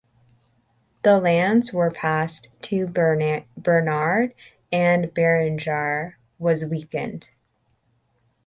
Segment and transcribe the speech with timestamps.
[1.03, 3.45] The lands were passed to Bernard
[4.71, 7.29] and Berengar was weakened.